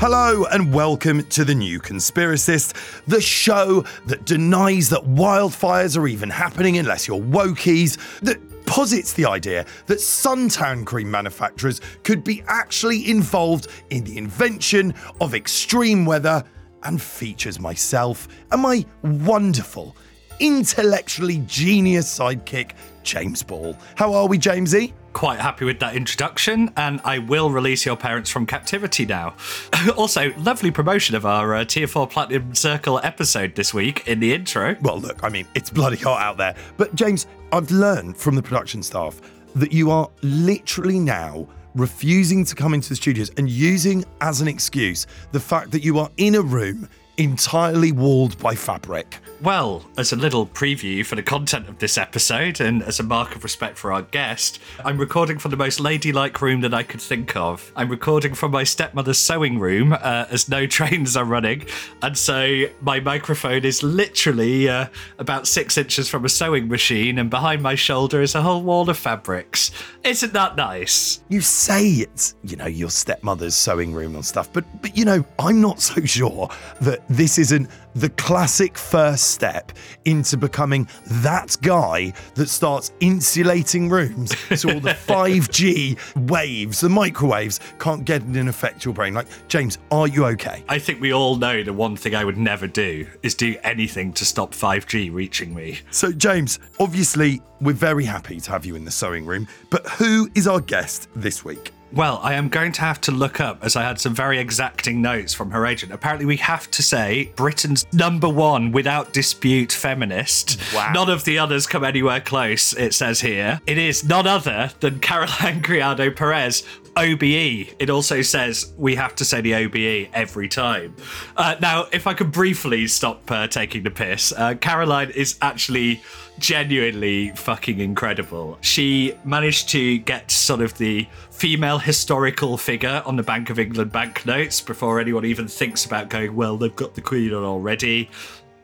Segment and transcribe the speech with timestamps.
[0.00, 6.30] Hello and welcome to The New Conspiracist, the show that denies that wildfires are even
[6.30, 13.10] happening unless you're wokies, that posits the idea that suntan cream manufacturers could be actually
[13.10, 16.42] involved in the invention of extreme weather,
[16.84, 19.94] and features myself and my wonderful,
[20.38, 22.70] intellectually genius sidekick,
[23.02, 23.76] James Ball.
[23.96, 24.94] How are we, Jamesy?
[25.12, 29.34] Quite happy with that introduction, and I will release your parents from captivity now.
[29.96, 34.32] also, lovely promotion of our uh, Tier 4 Platinum Circle episode this week in the
[34.32, 34.76] intro.
[34.80, 36.54] Well, look, I mean, it's bloody hot out there.
[36.76, 39.20] But, James, I've learned from the production staff
[39.54, 44.48] that you are literally now refusing to come into the studios and using as an
[44.48, 46.88] excuse the fact that you are in a room
[47.20, 49.18] entirely walled by fabric.
[49.42, 53.36] Well, as a little preview for the content of this episode and as a mark
[53.36, 57.00] of respect for our guest, I'm recording from the most ladylike room that I could
[57.00, 57.72] think of.
[57.76, 61.66] I'm recording from my stepmother's sewing room uh, as no trains are running,
[62.02, 64.86] and so my microphone is literally uh,
[65.18, 68.88] about six inches from a sewing machine, and behind my shoulder is a whole wall
[68.88, 69.70] of fabrics.
[70.04, 71.22] Isn't that nice?
[71.28, 75.24] You say it's, you know, your stepmother's sewing room and stuff, but but you know,
[75.38, 79.72] I'm not so sure that this isn't the classic first step
[80.04, 85.98] into becoming that guy that starts insulating rooms so all the 5G
[86.30, 89.12] waves, the microwaves, can't get in and affect your brain.
[89.12, 90.64] Like, James, are you okay?
[90.68, 94.12] I think we all know the one thing I would never do is do anything
[94.14, 95.80] to stop 5G reaching me.
[95.90, 100.30] So, James, obviously, we're very happy to have you in the sewing room, but who
[100.34, 101.72] is our guest this week?
[101.92, 105.02] Well, I am going to have to look up as I had some very exacting
[105.02, 105.92] notes from her agent.
[105.92, 110.60] Apparently, we have to say Britain's number one without dispute feminist.
[110.72, 110.92] Wow.
[110.92, 113.60] None of the others come anywhere close, it says here.
[113.66, 116.62] It is none other than Caroline Criado Perez,
[116.96, 117.74] OBE.
[117.78, 120.94] It also says we have to say the OBE every time.
[121.36, 126.02] Uh, now, if I could briefly stop uh, taking the piss, uh, Caroline is actually
[126.40, 128.58] genuinely fucking incredible.
[128.62, 133.92] She managed to get sort of the female historical figure on the Bank of England
[133.92, 138.10] banknotes before anyone even thinks about going, well, they've got the Queen on already.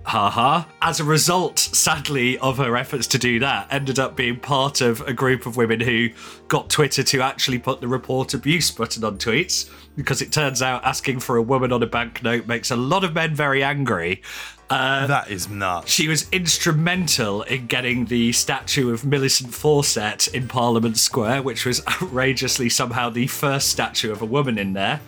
[0.07, 0.69] Ha ha.
[0.83, 5.01] As a result, sadly, of her efforts to do that, ended up being part of
[5.01, 6.11] a group of women who
[6.47, 10.85] got Twitter to actually put the report abuse button on tweets because it turns out
[10.85, 14.23] asking for a woman on a banknote makes a lot of men very angry.
[14.69, 15.93] Uh, that is nuts.
[15.93, 21.87] She was instrumental in getting the statue of Millicent Fawcett in Parliament Square, which was
[21.87, 25.01] outrageously somehow the first statue of a woman in there.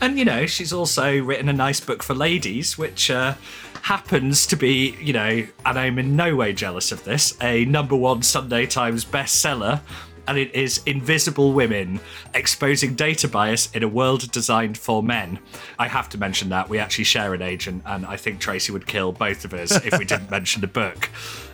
[0.00, 3.34] And, you know, she's also written a nice book for ladies, which uh,
[3.82, 7.94] happens to be, you know, and I'm in no way jealous of this, a number
[7.94, 9.80] one Sunday Times bestseller
[10.26, 12.00] and it is Invisible Women
[12.34, 15.38] Exposing Data Bias in a World Designed for Men.
[15.78, 16.68] I have to mention that.
[16.68, 19.98] We actually share an agent, and I think Tracy would kill both of us if
[19.98, 21.10] we didn't mention the book.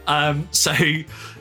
[0.07, 0.75] Um, so,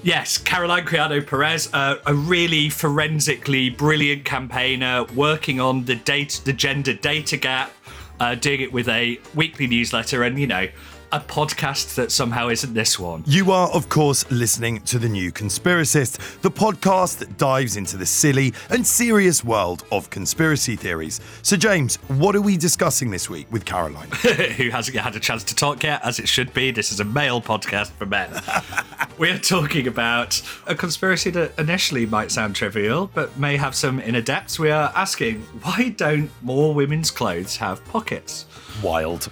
[0.03, 6.53] yes, Caroline Criado Perez, uh, a really forensically brilliant campaigner working on the data, the
[6.53, 7.73] gender data gap,
[8.19, 10.67] uh, doing it with a weekly newsletter, and you know,
[11.11, 13.23] a podcast that somehow isn't this one.
[13.25, 18.05] You are, of course, listening to The New Conspiracist, the podcast that dives into the
[18.05, 21.19] silly and serious world of conspiracy theories.
[21.41, 24.09] So, James, what are we discussing this week with Caroline?
[24.57, 26.71] Who hasn't had a chance to talk yet, as it should be.
[26.71, 28.29] This is a male podcast for men.
[29.17, 33.99] we are talking about a conspiracy that initially might sound trivial, but may have some
[33.99, 34.59] inner depths.
[34.59, 38.45] We are asking, why don't more women's clothes have pockets?
[38.83, 39.31] Wild.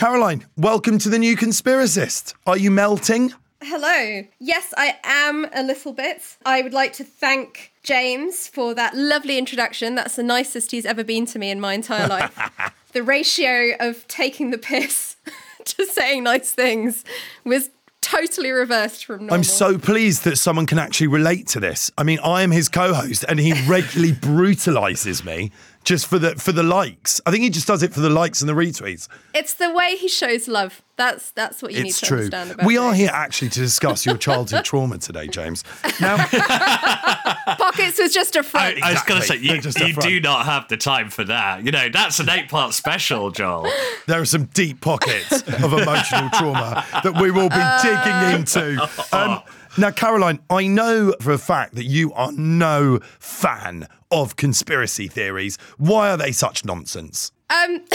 [0.00, 2.32] Caroline, welcome to the new conspiracist.
[2.46, 3.34] Are you melting?
[3.62, 4.22] Hello.
[4.38, 6.38] Yes, I am a little bit.
[6.46, 9.96] I would like to thank James for that lovely introduction.
[9.96, 12.34] That's the nicest he's ever been to me in my entire life.
[12.92, 15.16] the ratio of taking the piss
[15.66, 17.04] to saying nice things
[17.44, 17.68] was
[18.00, 19.34] totally reversed from normal.
[19.34, 21.90] I'm so pleased that someone can actually relate to this.
[21.98, 25.52] I mean, I am his co-host and he regularly brutalizes me
[25.90, 27.20] just for the for the likes.
[27.26, 29.08] I think he just does it for the likes and the retweets.
[29.34, 30.82] It's the way he shows love.
[30.94, 32.16] That's that's what you it's need to true.
[32.18, 35.64] understand about We are here actually to discuss your childhood trauma today, James.
[36.00, 36.16] Now,
[37.56, 38.80] Pockets was just a front.
[38.84, 41.64] I was going to say, you, just you do not have the time for that.
[41.64, 43.66] You know, that's an eight part special, Jol.
[44.06, 48.88] there are some deep pockets of emotional trauma that we will be digging into.
[49.12, 49.40] Um,
[49.76, 55.58] now, Caroline, I know for a fact that you are no fan of conspiracy theories.
[55.78, 57.32] Why are they such nonsense?
[57.50, 57.82] Um,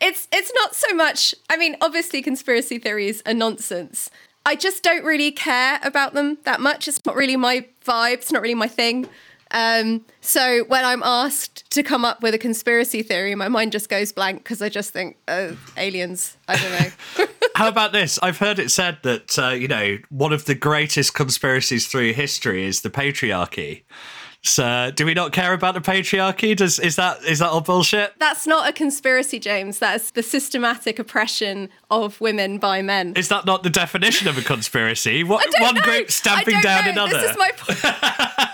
[0.00, 1.34] it's it's not so much.
[1.48, 4.10] I mean, obviously, conspiracy theories are nonsense.
[4.46, 6.88] I just don't really care about them that much.
[6.88, 8.14] It's not really my vibe.
[8.14, 9.08] It's not really my thing.
[9.52, 13.88] Um, so when I'm asked to come up with a conspiracy theory, my mind just
[13.88, 16.36] goes blank because I just think uh, aliens.
[16.48, 16.70] I don't
[17.18, 17.26] know.
[17.56, 18.18] How about this?
[18.22, 22.64] I've heard it said that uh, you know one of the greatest conspiracies through history
[22.64, 23.82] is the patriarchy.
[24.42, 26.56] So, do we not care about the patriarchy?
[26.56, 28.14] Does is that is that all bullshit?
[28.18, 29.80] That's not a conspiracy, James.
[29.80, 33.12] That is the systematic oppression of women by men.
[33.16, 35.24] Is that not the definition of a conspiracy?
[35.30, 35.82] What one know.
[35.82, 37.04] group stamping I don't down know.
[37.04, 37.20] another?
[37.20, 37.78] This is my point.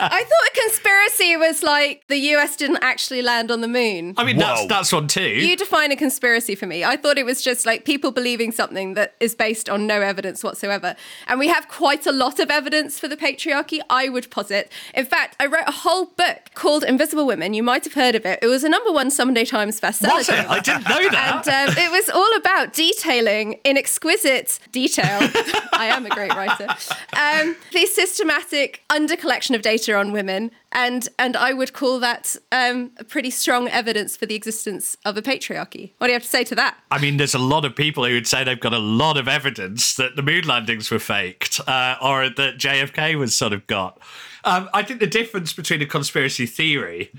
[0.00, 4.14] I thought a conspiracy was like the US didn't actually land on the moon.
[4.16, 5.22] I mean, that's that's one too.
[5.22, 6.84] You define a conspiracy for me.
[6.84, 10.42] I thought it was just like people believing something that is based on no evidence
[10.42, 10.96] whatsoever.
[11.26, 14.72] And we have quite a lot of evidence for the patriarchy, I would posit.
[14.94, 17.52] In fact, I wrote a whole book called Invisible Women.
[17.52, 18.38] You might have heard of it.
[18.42, 20.14] It was a number one Sunday Times bestseller.
[20.14, 20.48] Was it?
[20.48, 21.46] I didn't know that.
[21.46, 25.18] And um, it was all about detailing in exquisite detail.
[25.72, 26.68] I am a great writer.
[27.12, 32.92] Um, the systematic undercollection of data on women, and and I would call that um,
[32.98, 35.92] a pretty strong evidence for the existence of a patriarchy.
[35.98, 36.78] What do you have to say to that?
[36.90, 39.26] I mean, there's a lot of people who would say they've got a lot of
[39.28, 44.00] evidence that the moon landings were faked, uh, or that JFK was sort of got.
[44.44, 47.12] Um, I think the difference between a conspiracy theory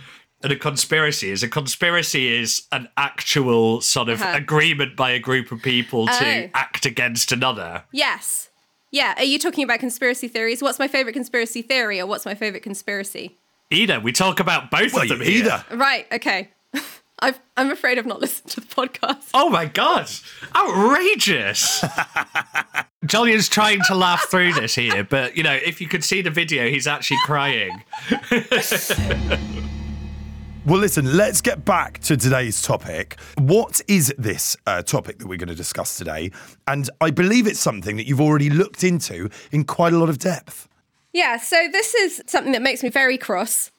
[0.43, 4.37] and a conspiracy is a conspiracy is an actual sort of Uh-huh.
[4.37, 6.49] agreement by a group of people to Oh.
[6.55, 7.83] act against another.
[7.91, 8.49] Yes.
[8.91, 9.13] Yeah.
[9.17, 10.61] Are you talking about conspiracy theories?
[10.61, 13.37] What's my favorite conspiracy theory, or what's my favorite conspiracy?
[13.69, 15.43] Either we talk about both Well, of them here.
[15.45, 15.63] either.
[15.71, 16.07] Right.
[16.11, 16.49] Okay.
[17.21, 19.29] I've, I'm afraid I've not listened to the podcast.
[19.33, 20.09] Oh my god,
[20.55, 21.83] outrageous!
[23.05, 26.31] Julian's trying to laugh through this here, but you know, if you could see the
[26.31, 27.83] video, he's actually crying.
[30.63, 33.19] Well, listen, let's get back to today's topic.
[33.39, 36.29] What is this uh, topic that we're going to discuss today?
[36.67, 40.19] And I believe it's something that you've already looked into in quite a lot of
[40.19, 40.69] depth.
[41.13, 43.70] Yeah, so this is something that makes me very cross.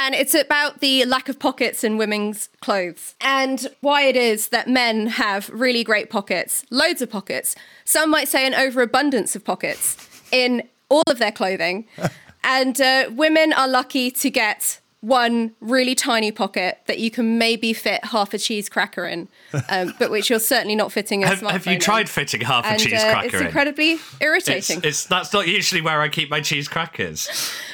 [0.00, 4.68] And it's about the lack of pockets in women's clothes and why it is that
[4.68, 7.56] men have really great pockets, loads of pockets.
[7.84, 9.96] Some might say an overabundance of pockets
[10.30, 11.86] in all of their clothing.
[12.44, 17.72] and uh, women are lucky to get one really tiny pocket that you can maybe
[17.72, 19.28] fit half a cheese cracker in,
[19.68, 21.80] um, but which you're certainly not fitting a Have, smartfone have you in.
[21.80, 23.46] tried fitting half a And cheese uh, cracker it's in?
[23.46, 24.80] incredibly It's, irritating.
[24.82, 27.28] it's that's not usually where I keep my cheese crackers.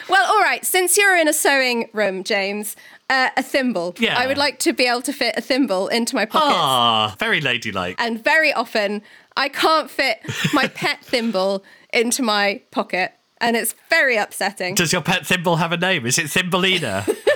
[0.08, 0.64] Well, all right.
[0.66, 2.76] Since you're in a sewing room, James,
[3.08, 3.94] uh, a thimble.
[3.98, 4.18] Yeah.
[4.18, 6.54] I would like to be able to fit a thimble into my pocket.
[6.54, 7.96] Ah, very ladylike.
[7.98, 9.00] And very often,
[9.36, 10.20] I can't fit
[10.52, 13.12] my pet thimble into my pocket.
[13.38, 14.74] And it's very upsetting.
[14.74, 16.06] Does your pet thimble have a name?
[16.06, 17.08] Is it Thimbleina?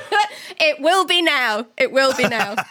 [0.60, 1.66] It will be now.
[1.76, 2.56] It will be now.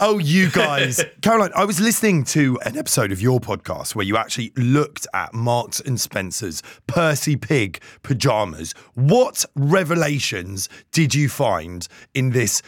[0.00, 1.02] Oh, you guys.
[1.22, 5.32] Caroline, I was listening to an episode of your podcast where you actually looked at
[5.32, 8.74] Marks and Spencer's Percy Pig pajamas.
[8.94, 12.60] What revelations did you find in this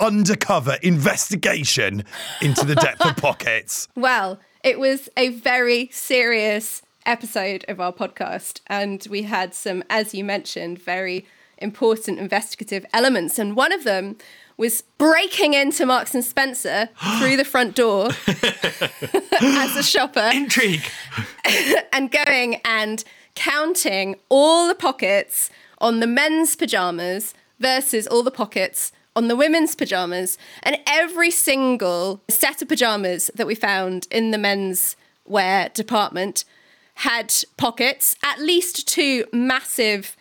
[0.00, 2.04] undercover investigation
[2.42, 3.86] into the depth of pockets?
[3.94, 8.60] well, it was a very serious episode of our podcast.
[8.66, 11.26] And we had some, as you mentioned, very
[11.58, 13.38] important investigative elements.
[13.38, 14.16] And one of them
[14.56, 16.88] was breaking into Marks and Spencer
[17.18, 18.08] through the front door
[19.40, 20.84] as a shopper Intrigue.
[21.92, 23.04] and going and
[23.34, 29.74] counting all the pockets on the men's pajamas versus all the pockets on the women's
[29.74, 30.36] pajamas.
[30.62, 36.44] And every single set of pajamas that we found in the men's wear department
[36.96, 40.16] had pockets, at least two massive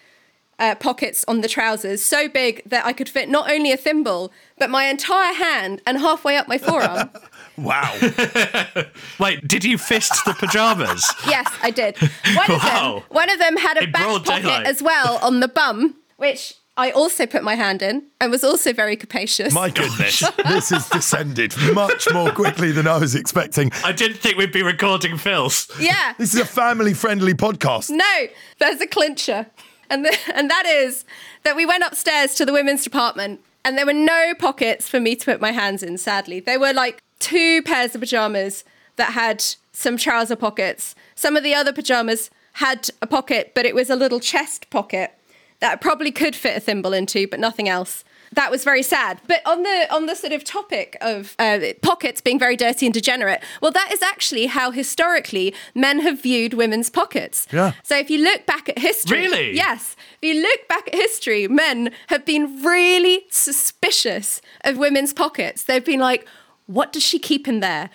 [0.58, 4.32] uh, pockets on the trousers, so big that I could fit not only a thimble,
[4.58, 7.10] but my entire hand and halfway up my forearm.
[7.58, 7.98] Wow.
[9.20, 11.10] Wait, did you fist the pajamas?
[11.26, 11.98] Yes, I did.
[12.36, 14.68] One of them, one of them had a In back pocket daylight.
[14.68, 18.74] as well on the bum, which I also put my hand in and was also
[18.74, 19.54] very capacious.
[19.54, 20.20] My goodness.
[20.46, 23.72] this has descended much more quickly than I was expecting.
[23.84, 25.72] I didn't think we'd be recording Phil's.
[25.80, 26.14] yeah.
[26.18, 27.90] This is a family friendly podcast.
[27.90, 28.28] No,
[28.60, 29.48] there's a clincher.
[29.90, 31.06] And, the, and that is
[31.44, 35.16] that we went upstairs to the women's department and there were no pockets for me
[35.16, 36.40] to put my hands in, sadly.
[36.40, 38.64] There were like two pairs of pajamas
[38.98, 40.94] that had some trouser pockets.
[41.16, 45.15] Some of the other pajamas had a pocket, but it was a little chest pocket
[45.60, 48.04] that I probably could fit a thimble into, but nothing else.
[48.34, 49.22] That was very sad.
[49.28, 52.94] But on the on the sort of topic of uh, pockets being very dirty and
[52.94, 57.48] degenerate, well, that is actually how historically men have viewed women's pockets.
[57.54, 57.74] Yeah.
[57.84, 59.56] So if you look back at history, Really?
[59.56, 65.64] yes, if you look back at history, men have been really suspicious of women's pockets.
[65.64, 66.28] They've been like,
[66.66, 67.90] "What does she keep in there?"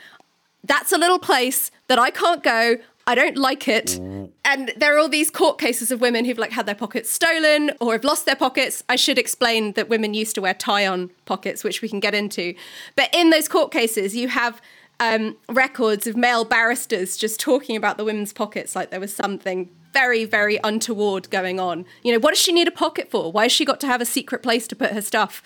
[0.65, 2.77] That's a little place that I can't go.
[3.07, 3.99] I don't like it.
[4.45, 7.73] And there are all these court cases of women who've like had their pockets stolen
[7.81, 8.83] or have lost their pockets.
[8.89, 12.55] I should explain that women used to wear tie-on pockets, which we can get into.
[12.97, 14.61] But in those court cases, you have
[15.01, 19.71] um, records of male barristers just talking about the women's pockets like there was something
[19.93, 21.85] very, very untoward going on.
[22.03, 23.33] You know, what does she need a pocket for?
[23.33, 25.43] Why has she got to have a secret place to put her stuff?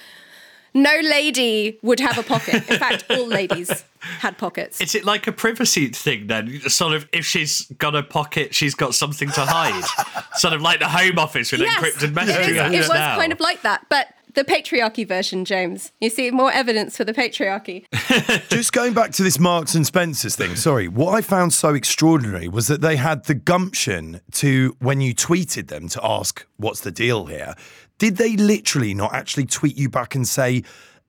[0.75, 2.55] No lady would have a pocket.
[2.69, 4.81] In fact, all ladies had pockets.
[4.81, 6.61] Is it like a privacy thing then?
[6.69, 9.85] Sort of, if she's got a pocket, she's got something to hide.
[10.35, 12.49] sort of like the Home Office with Yes, encrypted it, messaging.
[12.49, 13.17] is, apps it was now.
[13.17, 15.93] kind of like that, but the patriarchy version, James.
[16.01, 17.87] You see more evidence for the patriarchy.
[18.49, 22.49] Just going back to this Marks and Spencers thing, sorry, what I found so extraordinary
[22.49, 26.91] was that they had the gumption to, when you tweeted them to ask, what's the
[26.91, 27.55] deal here?
[27.99, 30.65] Did they literally not actually tweet you back and say,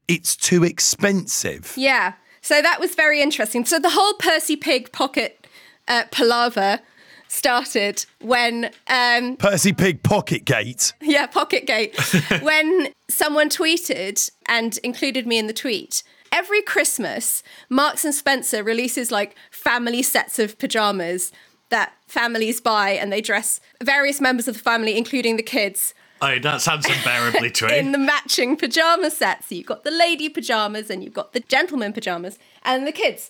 [0.08, 1.74] it's too expensive?
[1.76, 2.14] Yeah.
[2.42, 3.66] So that was very interesting.
[3.66, 5.48] So the whole Percy Pig pocket
[5.88, 6.80] uh, palaver
[7.28, 10.94] started when um, Percy Pig Pocket Gate.
[11.02, 12.00] yeah, Pocket Gate.
[12.42, 16.04] when someone tweeted and included me in the tweet.
[16.32, 21.32] Every Christmas, Marks and Spencer releases like family sets of pajamas
[21.70, 25.94] that families buy and they dress various members of the family, including the kids,
[26.26, 27.68] Oh, that sounds unbearably true.
[27.70, 29.50] in the matching pajama sets.
[29.50, 33.30] So you've got the lady pajamas and you've got the gentleman pajamas and the kids.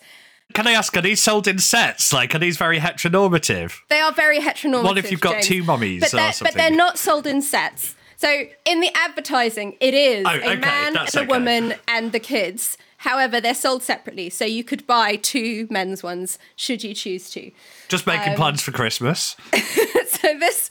[0.53, 2.13] Can I ask, are these sold in sets?
[2.13, 3.73] Like, are these very heteronormative?
[3.89, 4.83] They are very heteronormative.
[4.83, 5.47] What if you've got James.
[5.47, 6.53] two mummies but or they're, something?
[6.53, 7.95] But they're not sold in sets.
[8.17, 11.25] So in the advertising, it is Oh, a okay, man, the okay.
[11.25, 12.77] woman, and the kids.
[12.97, 17.51] However, they're sold separately, so you could buy two men's ones should you choose to.
[17.89, 19.35] Just making Um, plans for Christmas.
[20.07, 20.69] So this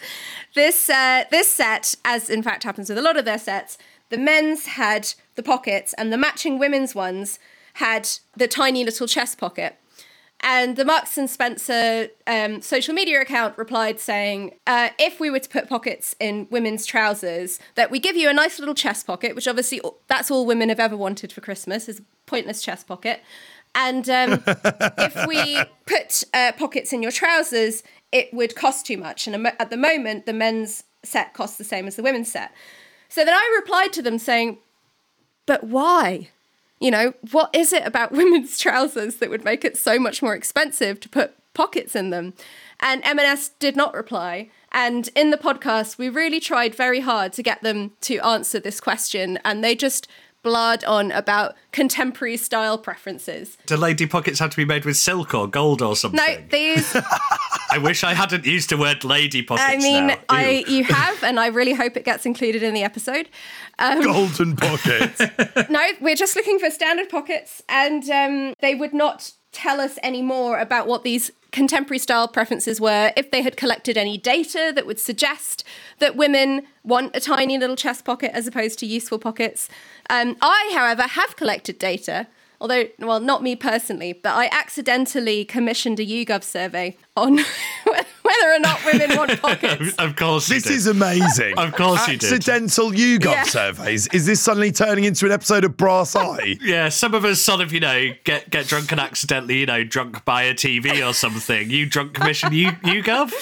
[0.55, 3.79] this uh, this set, as in fact happens with a lot of their sets,
[4.11, 7.39] the men's had the pockets, and the matching women's ones
[7.75, 9.77] had the tiny little chest pocket.
[10.41, 15.39] And the Marks and Spencer um, social media account replied saying, uh, if we were
[15.39, 19.35] to put pockets in women's trousers, that we give you a nice little chest pocket,
[19.35, 23.23] which obviously that's all women have ever wanted for Christmas is a pointless chest pocket.
[23.75, 27.83] And um, if we put uh, pockets in your trousers,
[28.15, 29.27] it would cost too much.
[29.27, 32.53] And at the moment, the men's set costs the same as the women's set.
[33.09, 34.59] So then I replied to them saying,
[35.47, 36.31] but why?
[36.79, 40.35] You know, what is it about women's trousers that would make it so much more
[40.35, 42.35] expensive to put pockets in them?
[42.79, 44.49] And M&S did not reply.
[44.71, 48.81] And in the podcast, we really tried very hard to get them to answer this
[48.81, 49.41] question.
[49.45, 50.07] And they just
[50.45, 53.59] blurred on about contemporary style preferences.
[53.67, 56.17] Do lady pockets have to be made with silk or gold or something?
[56.17, 56.95] No, these,
[57.71, 59.67] I wish I hadn't used the word lady pockets.
[59.69, 60.19] I mean, now.
[60.29, 63.29] I you have, and I really hope it gets included in the episode.
[63.79, 65.21] Golden pockets.
[65.69, 70.21] No, we're just looking for standard pockets, and um, they would not tell us any
[70.21, 74.87] more about what these contemporary style preferences were if they had collected any data that
[74.87, 75.63] would suggest
[76.01, 79.69] that women want a tiny little chest pocket as opposed to useful pockets.
[80.11, 82.27] Um, I, however, have collected data.
[82.61, 87.39] Although, well, not me personally, but I accidentally commissioned a YouGov survey on
[88.41, 89.95] whether or not women want pockets.
[89.99, 90.73] Of course, This did.
[90.73, 91.59] is amazing.
[91.59, 92.33] Of course you did.
[92.33, 93.43] Accidental YouGov Yeah.
[93.45, 94.07] surveys.
[94.09, 96.57] Is this suddenly turning into an episode of Brass Eye?
[96.61, 99.85] Yeah, some of us sort of, you know, get get drunk and accidentally, you know,
[99.85, 101.71] drunk by a TV or something.
[101.71, 103.33] You drunk commission, you YouGov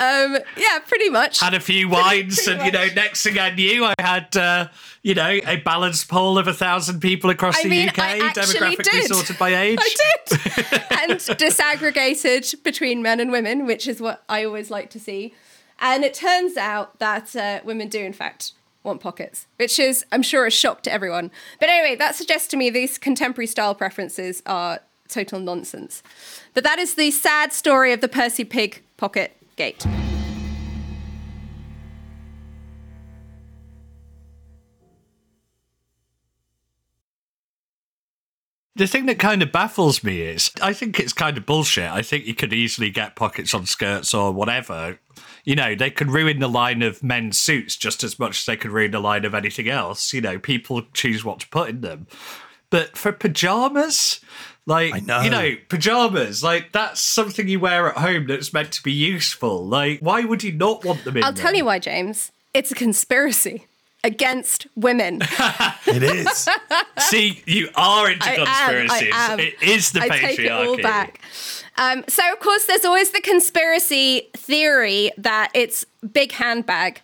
[0.00, 1.40] Um, yeah, pretty much.
[1.40, 4.68] had a few wines, pretty and you know, next thing I knew, I had, uh,
[5.02, 8.18] you know, a balanced poll of a thousand people across I the mean, UK, I
[8.18, 9.06] actually demographically did.
[9.08, 9.78] sorted by age.
[9.80, 9.94] I
[10.26, 10.82] did.
[11.00, 15.34] and disaggregated between men and women, which is what I always like to see.
[15.80, 20.22] And it turns out that uh, women do, in fact, want pockets, which is, I'm
[20.22, 21.30] sure, a shock to everyone.
[21.60, 26.02] But anyway, that suggests to me these contemporary style preferences are total nonsense.
[26.54, 29.86] But that is the sad story of the Percy Pig pocket gate.
[38.76, 41.90] The thing that kind of baffles me is I think it's kind of bullshit.
[41.90, 45.00] I think you could easily get pockets on skirts or whatever.
[45.44, 48.56] You know, they could ruin the line of men's suits just as much as they
[48.56, 50.12] could ruin the line of anything else.
[50.12, 52.06] You know, people choose what to put in them.
[52.70, 54.20] But for pajamas,
[54.66, 55.22] like know.
[55.22, 59.66] you know, pajamas, like that's something you wear at home that's meant to be useful.
[59.66, 62.30] Like, why would you not want them in I'll tell you why, James.
[62.52, 63.66] It's a conspiracy
[64.04, 65.20] against women.
[65.86, 66.48] It is.
[66.98, 69.14] See, you are into I am, I conspiracies.
[69.14, 69.40] am.
[69.40, 70.26] It is the I patriarchy.
[70.36, 71.20] take it all back.
[71.78, 77.00] Um, so, of course, there's always the conspiracy theory that it's Big Handbag,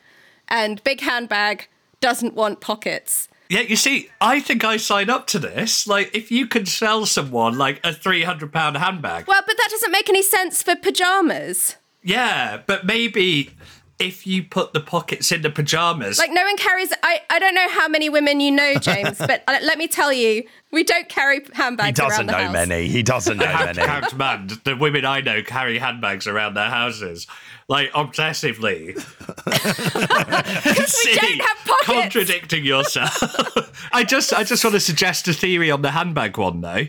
[0.48, 1.68] and Big Handbag
[2.00, 3.28] doesn't want pockets.
[3.48, 5.86] Yeah, you see, I think I sign up to this.
[5.86, 9.68] Like, if you can sell someone like a three hundred pound handbag, Well, but that
[9.70, 11.76] doesn't make any sense for pajamas.
[12.02, 13.50] yeah, but maybe
[14.00, 16.92] if you put the pockets in the pajamas, Like, no one carries.
[17.02, 20.12] I, I don't know how many women you know, James, but uh, let me tell
[20.12, 21.98] you, we don't carry handbags.
[21.98, 22.52] He doesn't around the know house.
[22.68, 22.88] many.
[22.88, 23.78] He doesn't know many.
[23.82, 27.26] count man, the women I know carry handbags around their houses,
[27.68, 28.94] like obsessively.
[30.64, 31.84] Because we don't have pockets.
[31.86, 33.88] Contradicting yourself.
[33.92, 36.86] I just, I just want to suggest a theory on the handbag one though.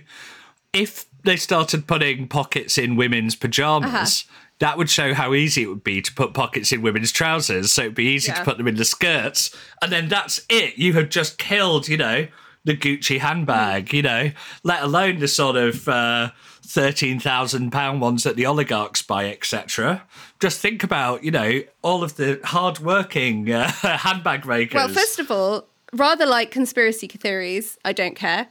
[0.74, 4.26] If they started putting pockets in women's pajamas.
[4.28, 4.32] Uh-huh.
[4.60, 7.82] That would show how easy it would be to put pockets in women's trousers, so
[7.82, 8.40] it'd be easy Yeah.
[8.40, 10.78] to put them in the skirts, and then that's it.
[10.78, 12.28] You have just killed, you know,
[12.64, 14.32] the Gucci handbag, you know,
[14.64, 16.32] let alone the sort of uh,
[16.64, 20.04] thirteen thousand pound ones that the oligarchs buy, etc.
[20.40, 24.76] Just think about, you know, all of the hard-working uh, handbag makers.
[24.76, 28.48] Well, first of all, rather like conspiracy theories, I don't care.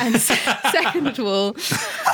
[0.00, 1.56] And second of all,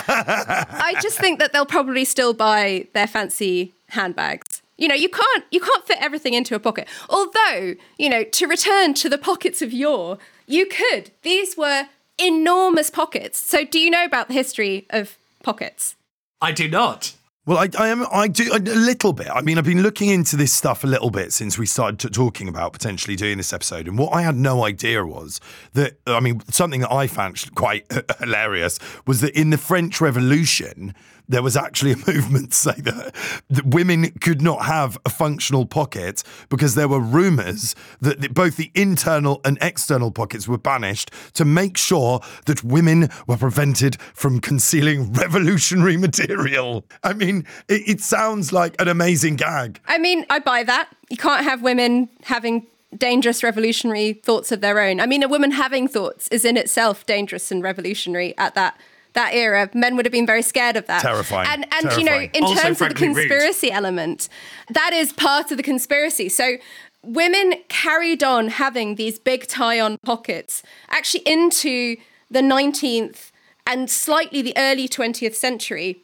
[0.08, 4.62] I just think that they'll probably still buy their fancy handbags.
[4.76, 6.88] You know, you can't you can't fit everything into a pocket.
[7.08, 11.10] Although, you know, to return to the pockets of yore, you could.
[11.22, 13.38] These were enormous pockets.
[13.38, 15.96] So, do you know about the history of pockets?
[16.40, 17.14] I do not.
[17.48, 18.04] Well, I, I am.
[18.12, 19.28] I do a little bit.
[19.30, 22.10] I mean, I've been looking into this stuff a little bit since we started t-
[22.10, 23.88] talking about potentially doing this episode.
[23.88, 25.40] And what I had no idea was
[25.72, 25.94] that.
[26.06, 27.90] I mean, something that I found quite
[28.20, 30.94] hilarious was that in the French Revolution,
[31.28, 33.14] there was actually a movement to say that,
[33.50, 38.70] that women could not have a functional pocket because there were rumours that both the
[38.74, 45.12] internal and external pockets were banished to make sure that women were prevented from concealing
[45.12, 46.84] revolutionary material.
[47.04, 49.80] I mean, it, it sounds like an amazing gag.
[49.86, 50.88] I mean, I buy that.
[51.10, 52.66] You can't have women having
[52.96, 55.00] dangerous revolutionary thoughts of their own.
[55.00, 58.80] I mean, a woman having thoughts is in itself dangerous and revolutionary at that
[59.14, 59.70] that era.
[59.74, 61.02] Men would have been very scared of that.
[61.02, 61.48] Terrifying.
[61.50, 63.28] And and you know, in Also terms of the frankly rude.
[63.28, 64.28] conspiracy element,
[64.70, 66.28] that is part of the conspiracy.
[66.28, 66.56] So
[67.02, 71.96] women carried on having these big tie-on pockets actually into
[72.30, 73.30] the 19th
[73.66, 76.02] and slightly the early 20th century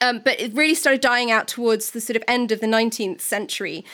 [0.00, 3.20] um, but it really started dying out towards the sort of end of the 19th
[3.20, 3.84] century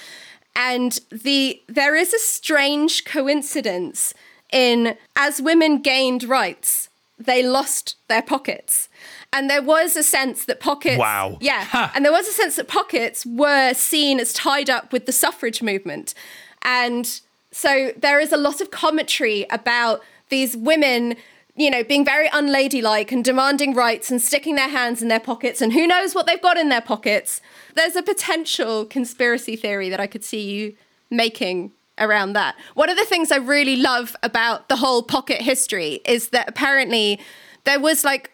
[0.57, 4.15] and the there is a strange coincidence
[4.51, 6.89] in as women gained rights
[7.27, 8.89] they lost their pockets.
[9.33, 11.39] And there was a sense that pockets Wow.
[11.41, 11.91] yeah.
[11.95, 15.63] And there was a sense that pockets were seen as tied up with the suffrage
[15.63, 16.15] movement.
[16.63, 21.17] And so there is a lot of commentary about these women
[21.57, 25.63] you know being very unladylike and demanding rights and sticking their hands in their pockets
[25.63, 27.41] and who knows what they've got in their pockets.
[27.77, 30.75] There's a potential conspiracy theory that i could see you
[31.11, 36.01] making around that one of the things i really love about the whole pocket history
[36.05, 37.21] is that apparently
[37.65, 38.33] there was like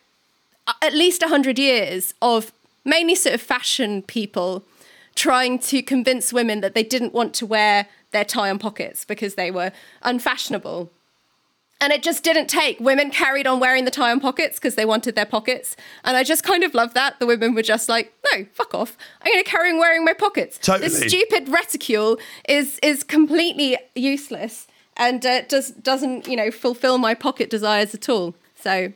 [0.83, 2.53] at least 100 years of
[2.85, 4.65] mainly sort of fashion people
[5.15, 9.35] trying to convince women that they didn't want to wear their tie on pockets because
[9.35, 10.91] they were unfashionable.
[11.83, 12.79] And it just didn't take.
[12.79, 15.77] Women carried on wearing the tie on pockets because they wanted their pockets.
[16.05, 17.19] And I just kind of love that.
[17.21, 18.99] The women were just like, no, fuck off.
[19.23, 20.59] I'm going to carry on wearing my pockets.
[20.59, 20.89] Totally.
[20.89, 24.67] This stupid reticule is is completely useless
[24.97, 28.35] and uh, does, doesn't, you know, fulfill my pocket desires at all.
[28.55, 28.93] So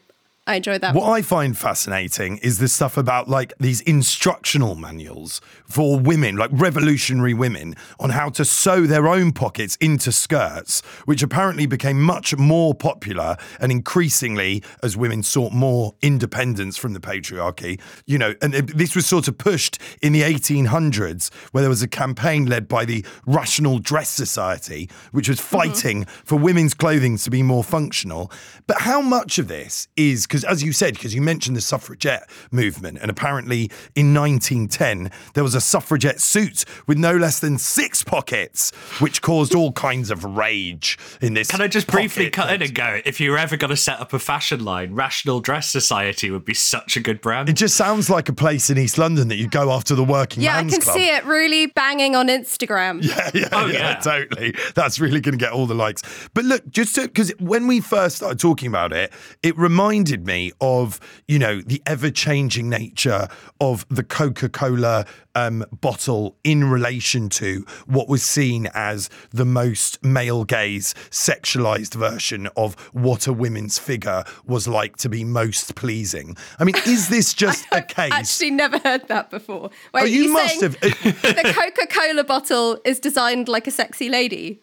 [0.46, 0.94] I enjoyed that.
[0.94, 6.50] What I find fascinating is the stuff about like these instructional manuals for women, like
[6.52, 12.36] revolutionary women, on how to sew their own pockets into skirts, which apparently became much
[12.36, 17.80] more popular and increasingly as women sought more independence from the patriarchy.
[18.04, 21.88] You know, and this was sort of pushed in the 1800s, where there was a
[21.88, 25.56] campaign led by the Rational Dress Society, which was mm-hmm.
[25.56, 28.30] fighting for women's clothing to be more functional.
[28.66, 32.28] But how much of this is because, as you said, because you mentioned the suffragette
[32.50, 38.02] movement, and apparently in 1910 there was a suffragette suit with no less than six
[38.02, 41.52] pockets, which caused all kinds of rage in this.
[41.52, 43.00] Can I just briefly pocket cut in and go?
[43.04, 46.44] If you were ever going to set up a fashion line, Rational Dress Society would
[46.44, 47.48] be such a good brand.
[47.48, 50.42] It just sounds like a place in East London that you go after the working
[50.42, 50.96] yeah, I can club.
[50.96, 53.04] see it really banging on Instagram.
[53.04, 53.94] yeah, yeah, Oh, yeah, yeah.
[54.00, 54.56] totally.
[54.74, 56.02] That's really going to get all the likes.
[56.34, 59.12] But look, just because when we first started talking about it,
[59.44, 63.28] it reminded me of you know the ever-changing nature
[63.60, 70.44] of the Coca-Cola um, bottle in relation to what was seen as the most male
[70.44, 76.36] gaze sexualized version of what a women's figure was like to be most pleasing.
[76.58, 78.12] I mean, is this just a case?
[78.12, 79.70] Actually, never heard that before.
[79.92, 80.80] Wait, Oh, you must saying have.
[81.02, 84.60] the Coca-Cola bottle is designed like a sexy lady.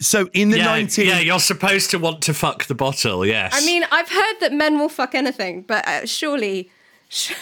[0.00, 3.26] So in the Yeah, 19 yeah, you're supposed to want to fuck the bottle.
[3.26, 3.52] Yes.
[3.54, 6.70] I mean, I've heard that men will fuck anything, but uh, surely.
[7.08, 7.32] sh-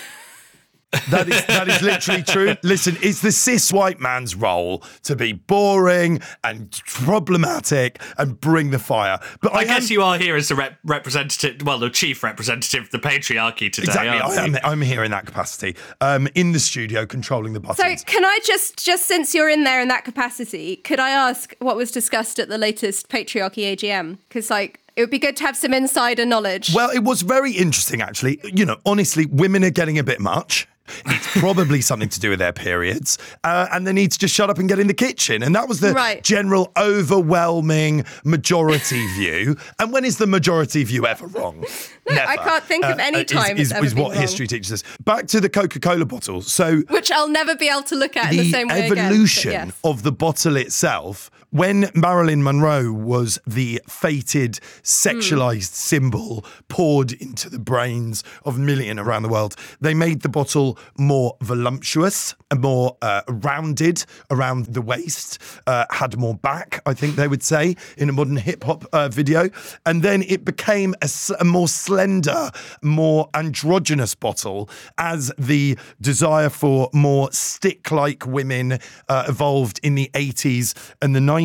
[1.10, 2.56] That is that is literally true.
[2.62, 8.78] Listen, it's the cis white man's role to be boring and problematic and bring the
[8.78, 9.18] fire.
[9.42, 12.22] But I, I guess am, you are here as the rep- representative, well, the chief
[12.22, 13.84] representative of the patriarchy today.
[13.84, 14.08] exactly.
[14.08, 14.56] aren't I you?
[14.56, 18.00] am, I'm here in that capacity, um, in the studio, controlling the buttons.
[18.00, 21.54] So, can I just, just since you're in there in that capacity, could I ask
[21.58, 24.18] what was discussed at the latest patriarchy AGM?
[24.28, 26.74] Because, like, it would be good to have some insider knowledge.
[26.74, 28.40] Well, it was very interesting, actually.
[28.42, 30.66] You know, honestly, women are getting a bit much.
[31.06, 34.50] It's probably something to do with their periods, uh, and they need to just shut
[34.50, 35.44] up and get in the kitchen.
[35.44, 36.24] And that was the Right.
[36.24, 39.56] general overwhelming majority view.
[39.78, 41.64] And when is the majority view ever wrong?
[42.10, 42.28] Never.
[42.28, 44.20] I can't think of any time Is, it's ever is what wrong.
[44.20, 44.82] history teaches us.
[45.04, 46.40] Back to the Coca-Cola bottle.
[46.40, 48.88] So which I'll never be able to look at in the the same way again,
[48.88, 49.72] but evolution yes.
[49.84, 57.58] of the bottle itself when Marilyn Monroe was the fated sexualized symbol poured into the
[57.58, 64.04] brains of million around the world, they made the bottle more voluptuous more uh, rounded
[64.30, 68.36] around the waist, uh, had more back, I think they would say, in a modern
[68.36, 69.50] hip hop uh, video.
[69.84, 72.50] And then it became a more slender,
[72.82, 80.10] more androgynous bottle as the desire for more stick like women uh, evolved in the
[80.14, 81.37] 80s and the 90s.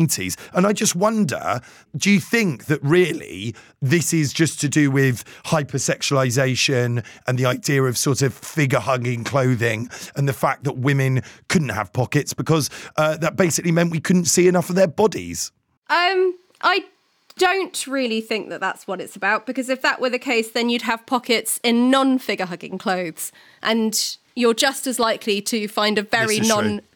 [0.54, 1.60] And I just wonder
[1.96, 7.82] do you think that really this is just to do with hypersexualization and the idea
[7.84, 12.70] of sort of figure hugging clothing and the fact that women couldn't have pockets because
[12.96, 15.52] uh, that basically meant we couldn't see enough of their bodies?
[15.90, 16.84] Um, I
[17.36, 20.68] don't really think that that's what it's about because if that were the case, then
[20.68, 26.02] you'd have pockets in non-figure hugging clothes, and you're just as likely to find a
[26.02, 26.48] very This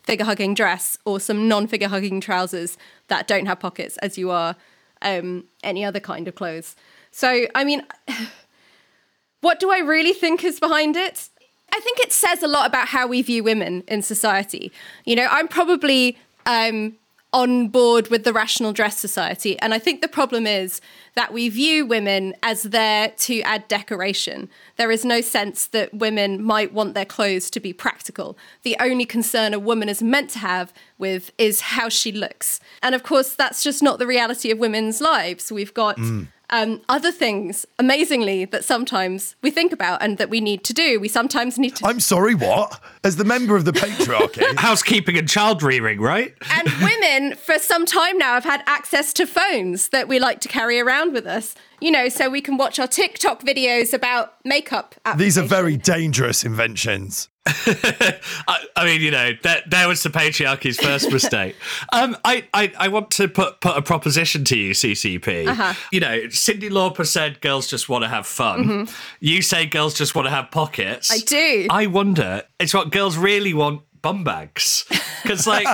[0.08, 4.56] non-figure hugging dress or some non-figure hugging trousers that don't have pockets as you are
[5.02, 6.74] um, any other kind of clothes.
[7.10, 7.82] So, I mean,
[9.42, 11.28] what do I really think is behind it?
[11.74, 14.72] I think it says a lot about how we view women in society.
[15.04, 16.16] You know, I'm probably
[16.46, 16.96] um,
[17.32, 20.80] on board with the Rational Dress Society, and I think the problem is
[21.14, 24.48] that we view women as there to add decoration.
[24.76, 28.38] There is no sense that women might want their clothes to be practical.
[28.62, 32.60] The only concern a woman is meant to have with is how she looks.
[32.82, 35.52] And of course, that's just not the reality of women's lives.
[35.52, 36.28] We've got mm.
[36.50, 40.98] Um, other things, amazingly, that sometimes we think about and that we need to do.
[40.98, 41.86] We sometimes need to.
[41.86, 42.80] I'm sorry, what?
[43.04, 44.56] As the member of the patriarchy.
[44.56, 46.34] Housekeeping and child rearing, right?
[46.50, 50.48] and women, for some time now, have had access to phones that we like to
[50.48, 51.54] carry around with us.
[51.80, 54.96] You know, so we can watch our TikTok videos about makeup.
[55.16, 57.28] These are very dangerous inventions.
[58.48, 61.56] I, I mean, you know, that that was the patriarchy's first mistake.
[61.92, 65.48] Um, I, I I want to put put a proposition to you, CCP.
[65.48, 65.74] Uh-huh.
[65.90, 68.88] You know, Cyndi Lauper said girls just want to have fun.
[69.20, 71.10] You say girls just want to have pockets.
[71.10, 71.18] Mm-hmm.
[71.18, 71.66] I do.
[71.70, 73.82] I wonder, it's what girls really want.
[74.08, 74.86] Bum bags,
[75.22, 75.66] because like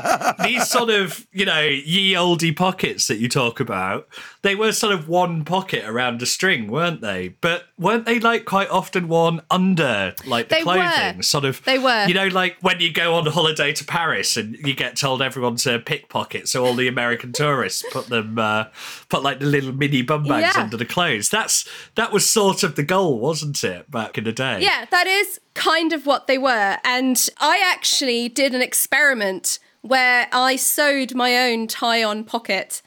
[0.42, 4.08] these sort of you know ye oldie pockets that you talk about,
[4.42, 7.28] they were sort of one pocket around a string, weren't they?
[7.40, 10.74] But weren't they like quite often worn under like the They were.
[10.74, 11.22] clothing?
[11.22, 12.06] Sort of, They were.
[12.08, 15.54] You know, like when you go on holiday to Paris and you get told everyone
[15.56, 18.64] to pickpocket, so all the American tourists put them, uh,
[19.08, 20.62] put like the little mini bum bags Yeah.
[20.64, 21.28] under the clothes.
[21.28, 24.60] That's that was sort of the goal, wasn't it, back in the day?
[24.60, 26.78] Yeah, that is kind of what they were.
[26.84, 32.82] And I actually did an experiment where I sewed my own tie on pocket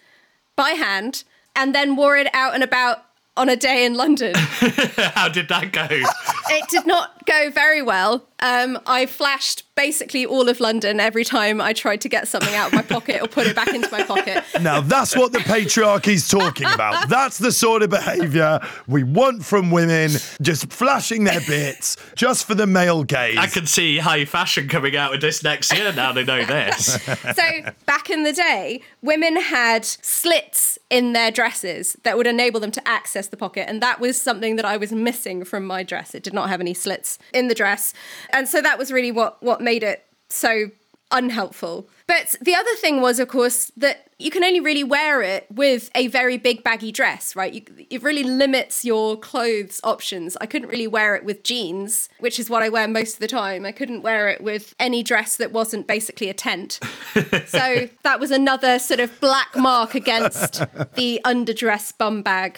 [0.55, 1.23] by hand
[1.55, 3.03] and then wore it out and about
[3.35, 4.33] on a day in London.
[4.35, 5.87] How did that go?
[5.89, 8.27] it did not go very well.
[8.39, 12.67] Um, I flashed basically all of London every time I tried to get something out
[12.67, 14.43] of my pocket or put it back into my pocket.
[14.59, 17.07] Now, that's what the patriarchy's talking about.
[17.17, 20.09] That's the sort of behaviour we want from women,
[20.41, 23.37] just flashing their bits just for the male gaze.
[23.37, 25.93] I can see high fashion coming out with this next year.
[25.93, 26.97] Now they know this.
[27.37, 32.71] So back in the day, women had slits in their dresses that would enable them
[32.71, 36.15] to access the pocket, and that was something that I was missing from my dress.
[36.15, 37.93] It did not have any slits in the dress,
[38.31, 40.71] and so that was really what what made it so
[41.11, 41.89] unhelpful.
[42.07, 45.89] But the other thing was, of course, that you can only really wear it with
[45.93, 47.53] a very big baggy dress, right?
[47.53, 50.37] You, it really limits your clothes options.
[50.39, 53.27] I couldn't really wear it with jeans, which is what I wear most of the
[53.27, 53.65] time.
[53.65, 56.79] I couldn't wear it with any dress that wasn't basically a tent.
[57.47, 60.59] so that was another sort of black mark against
[60.95, 62.57] the underdress bum bag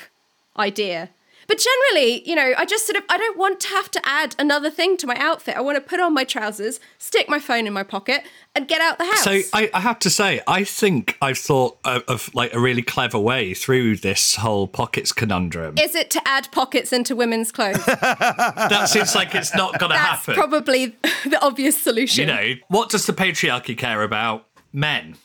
[0.57, 1.09] idea.
[1.49, 4.35] But generally, you know, I just sort of I don't want to have to add
[4.37, 5.57] another thing to my outfit.
[5.57, 8.21] I want to put on my trousers, stick my phone in my pocket,
[8.53, 9.23] and get out the house.
[9.23, 12.83] So I, I have to say, I think I've thought of, of like a really
[12.83, 15.79] clever way through this whole pockets conundrum.
[15.79, 17.83] is it to add pockets into women's clothes?
[17.85, 20.35] that seems like it's not going to happen.
[20.35, 20.85] probably
[21.25, 22.21] the obvious solution.
[22.21, 24.45] you know, what does the patriarchy care about?
[24.71, 25.15] Men.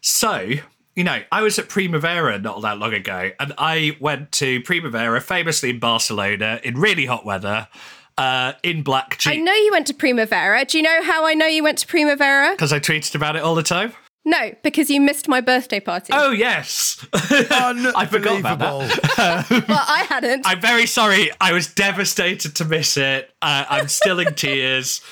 [0.00, 0.50] So,
[0.96, 5.20] you know, I was at Primavera not that long ago, and I went to Primavera,
[5.20, 7.68] famously in Barcelona, in really hot weather,
[8.16, 9.36] uh, in black jeans.
[9.36, 10.64] I know you went to Primavera.
[10.64, 12.52] Do you know how I know you went to Primavera?
[12.52, 13.92] Because I tweeted about it all the time.
[14.26, 16.12] No, because you missed my birthday party.
[16.16, 17.04] Oh, yes.
[17.12, 19.50] I forgot about that.
[19.50, 19.66] Unbelievable.
[19.68, 20.46] Well, I hadn't.
[20.46, 21.30] I'm very sorry.
[21.42, 23.30] I was devastated to miss it.
[23.42, 25.02] Uh, I'm still in tears.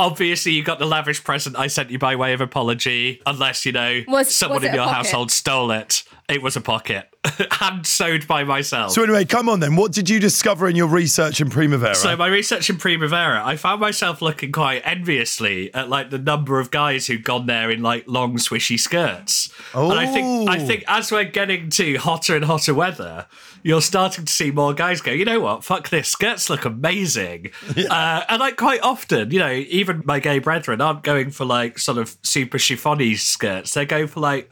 [0.00, 3.72] Obviously, you got the lavish present I sent you by way of apology, unless, you
[3.72, 6.04] know, Was- someone was in your household stole it.
[6.28, 7.08] It was a pocket,
[7.52, 8.92] hand sewed by myself.
[8.92, 9.76] So anyway, come on then.
[9.76, 11.94] What did you discover in your research in Primavera?
[11.94, 16.60] So my research in Primavera, I found myself looking quite enviously at like the number
[16.60, 19.48] of guys who'd gone there in like long swishy skirts.
[19.74, 20.66] And I think I Oh.
[20.66, 23.26] think as we're getting to hotter and hotter weather,
[23.62, 27.50] you're starting to see more guys go, you know what, fuck this, skirts look amazing.
[27.88, 31.78] Uh, and like quite often, you know, even my gay brethren aren't going for like
[31.78, 33.72] sort of super chiffony skirts.
[33.72, 34.50] They're going for like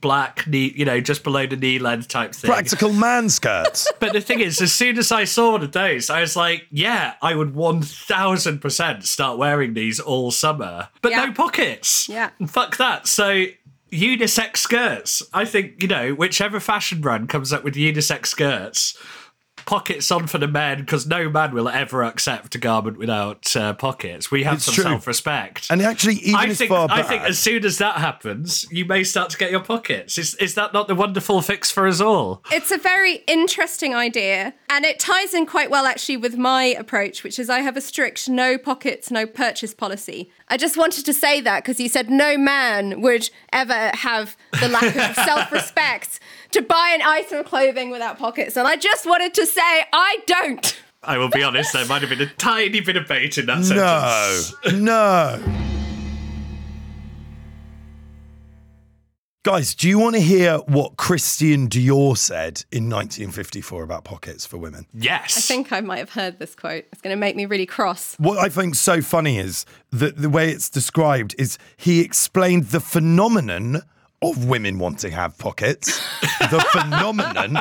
[0.00, 2.50] black knee, you know, just below the knee length type thing.
[2.50, 3.90] Practical man skirts.
[4.00, 6.66] But the thing is, as soon as I saw one of those, I was like,
[6.70, 10.88] yeah, I would 1000% start wearing these all summer.
[11.02, 11.26] But Yeah.
[11.26, 12.08] no pockets.
[12.08, 12.30] Yeah.
[12.46, 13.06] Fuck that.
[13.06, 13.46] So,
[13.92, 15.22] unisex skirts.
[15.32, 18.96] I think, you know, whichever fashion brand comes up with unisex skirts,
[19.68, 23.74] pockets on for the men, because no man will ever accept a garment without uh,
[23.74, 24.30] pockets.
[24.30, 24.84] We have It's some true.
[24.84, 25.66] self respect.
[25.70, 28.66] And actually, even I as think far I back, think as soon as that happens,
[28.70, 30.16] you may start to get your pockets.
[30.16, 32.42] Is is that not the wonderful fix for us all?
[32.50, 37.22] It's a very interesting idea, and it ties in quite well actually with my approach,
[37.22, 40.30] which is I have a strict no pockets, no purchase policy.
[40.48, 44.68] I just wanted to say that because you said no man would ever have the
[44.68, 46.20] lack of self respect
[46.52, 50.18] to buy an item of clothing without pockets, and I just wanted to say I
[50.26, 50.80] don't.
[51.02, 53.58] I will be honest, there might have been a tiny bit of bait in that
[53.58, 54.72] no, sentence.
[54.80, 55.58] no.
[59.44, 64.58] Guys, do you want to hear what Christian Dior said in 1954 about pockets for
[64.58, 64.84] women?
[64.92, 65.38] Yes.
[65.38, 66.84] I think I might have heard this quote.
[66.92, 68.14] It's going to make me really cross.
[68.18, 72.80] What I think so funny is that the way it's described is he explained the
[72.80, 73.82] phenomenon
[74.22, 76.00] of women wanting to have pockets.
[76.40, 77.58] the phenomenon,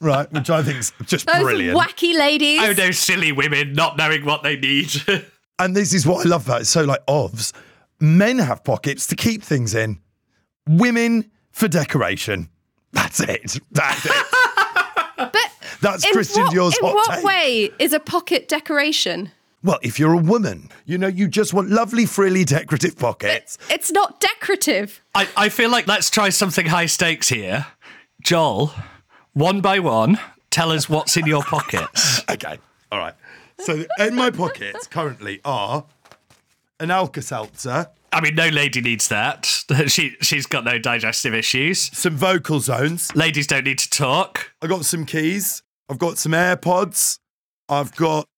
[0.00, 0.30] right?
[0.32, 1.78] Which I think is just Those brilliant.
[1.78, 2.60] wacky ladies.
[2.62, 4.90] Oh, those silly women not knowing what they need.
[5.58, 6.64] And this is what I love about it.
[6.66, 7.54] So, like, OVs,
[7.98, 10.00] men have pockets to keep things in,
[10.68, 12.50] women for decoration.
[12.92, 13.56] That's it.
[13.70, 14.26] That's it.
[15.16, 15.32] but
[15.80, 17.24] That's in Christian what, Dior's in hot what take.
[17.24, 19.30] way is a pocket decoration?
[19.66, 23.58] Well, if you're a woman, you know, you just want lovely, frilly, decorative pockets.
[23.68, 25.02] It's not decorative.
[25.12, 27.66] I, I feel like let's try something high stakes here.
[28.22, 28.72] Jol,
[29.32, 32.22] one by one, tell us what's in your pockets.
[32.30, 32.58] Okay.
[32.92, 33.14] All right.
[33.58, 35.84] So, in my pockets currently are
[36.78, 39.64] an Alka Seltzer, I mean, no lady needs that.
[39.88, 41.90] She she's got no digestive issues.
[41.96, 43.14] some Vocalzones.
[43.16, 44.52] Ladies don't need to talk.
[44.62, 45.62] I got some keys.
[45.88, 47.18] I've got some AirPods.
[47.68, 48.28] I've got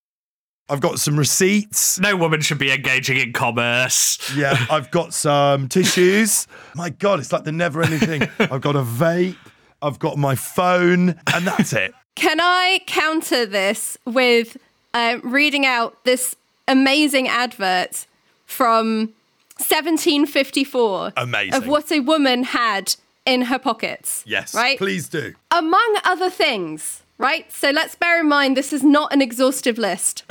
[0.71, 1.99] I've got some receipts.
[1.99, 4.19] No woman should be engaging in commerce.
[4.37, 6.47] Yeah, I've got some tissues.
[6.75, 8.29] My God, it's like the never ending thing.
[8.39, 9.37] I've got a vape.
[9.81, 11.95] I've got my phone, and that's it.
[12.17, 14.57] Can I counter this with
[14.93, 16.35] uh, reading out this
[16.67, 18.07] amazing advert
[18.45, 19.15] from
[19.59, 21.55] 1754 Amazing.
[21.55, 24.25] of what a woman had in her pockets?
[24.27, 24.55] Yes.
[24.55, 24.77] Right?
[24.79, 25.35] Please do.
[25.51, 27.51] Among other things, right?
[27.53, 30.25] So let's bear in mind this is not an exhaustive list.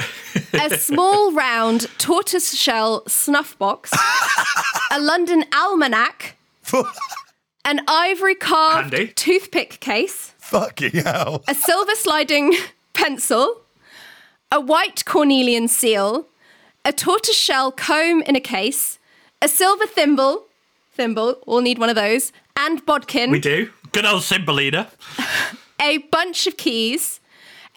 [0.54, 3.92] a small round tortoiseshell snuff box,
[4.92, 6.36] a London almanac,
[7.66, 9.12] an ivory carved Handy.
[9.14, 11.44] toothpick case, Fucking hell.
[11.48, 12.56] a silver sliding
[12.94, 13.62] pencil,
[14.52, 16.26] a white cornelian seal,
[16.86, 18.98] a tortoiseshell comb in a case,
[19.42, 20.46] a silver thimble,
[20.94, 23.70] thimble, we'll need one of those, and bodkin, We do.
[23.92, 24.88] Good old Thimbleina.
[25.82, 27.20] A bunch of keys,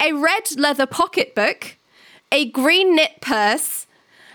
[0.00, 1.76] a red leather pocketbook,
[2.32, 3.86] a green knit purse,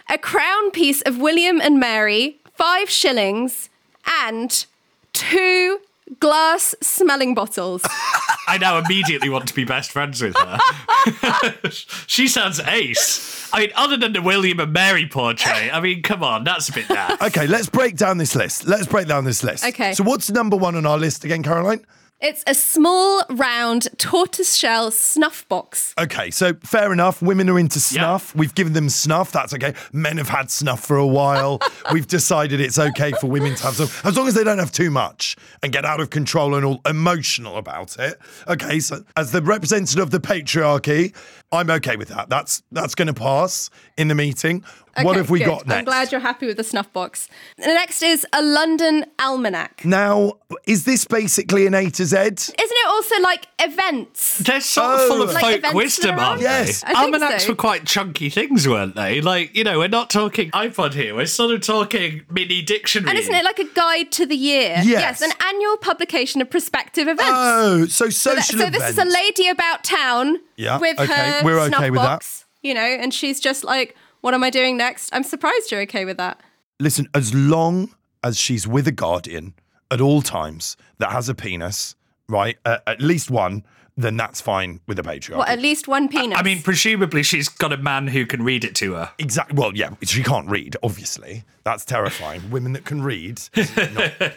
[0.10, 3.70] a crown piece of William and Mary, five shillings,
[4.06, 4.66] and
[5.14, 5.80] two
[6.20, 7.82] glass smelling bottles.
[8.48, 10.60] I now immediately want to be best friends with her.
[11.72, 13.50] she sounds ace.
[13.52, 16.74] I mean, other than the William and Mary portrait, I mean, come on, that's a
[16.74, 17.28] bit naff.
[17.28, 18.68] Okay, let's break down this list.
[18.68, 19.66] Let's break down this list.
[19.66, 19.94] Okay.
[19.94, 21.84] So, what's number one on our list again, Caroline?
[22.22, 25.94] It's a small, round, tortoiseshell snuff box.
[26.00, 27.22] Okay, so fair enough.
[27.22, 28.34] Women are into snuff.
[28.34, 29.34] We've given them snuff.
[29.34, 29.74] That's okay.
[29.92, 31.60] Men have had snuff for a while.
[31.92, 34.72] We've decided it's okay for women to have some, as long as they don't have
[34.72, 38.18] too much and get out of control and all emotional about it.
[38.48, 41.14] Okay, so as the representative of the patriarchy,
[41.56, 42.30] I'm okay with that.
[42.30, 44.64] That's that's going to pass in the meeting.
[45.02, 45.48] what have we good.
[45.48, 45.80] got next?
[45.80, 47.28] I'm glad you're happy with the snuff box.
[47.58, 49.84] The next is a London almanac.
[49.84, 50.34] now,
[50.68, 52.16] is this basically an A to Z?
[52.18, 54.38] Isn't it also like events?
[54.40, 55.08] They're sort of Oh.
[55.10, 55.34] full of oh.
[55.34, 56.82] Like folk wisdom, that are aren't Yes.
[56.82, 56.88] they?
[56.88, 57.50] I think Almanacs so.
[57.50, 59.20] were quite chunky things, weren't they?
[59.20, 61.14] Like, you know, we're not talking iPod here.
[61.14, 63.10] We're sort of talking mini dictionary.
[63.12, 64.82] And isn't it like a guide to the year?
[64.84, 65.22] Yes.
[65.22, 67.32] an annual publication of prospective events.
[67.34, 71.14] Oh, so so, that- social so this is a lady about town Yeah, with okay,
[71.14, 72.46] her we're okay snuff with that.
[72.62, 76.06] you know, and she's just like, "What am I doing next?" I'm surprised you're okay
[76.06, 76.42] with that.
[76.80, 79.54] Listen, as long as she's with a guardian
[79.92, 81.96] at all times that has a penis,
[82.28, 82.58] right?
[82.66, 83.64] Uh, at least one,
[83.98, 85.38] then that's fine with the patriarchy.
[85.38, 86.38] What, at least one penis?
[86.38, 89.12] I mean, presumably she's got a man who can read it to her.
[89.18, 89.58] Exactly.
[89.58, 91.44] Well, yeah, she can't read, obviously.
[91.64, 92.42] That's terrifying.
[92.52, 93.42] Women that can read.
[93.56, 94.14] not-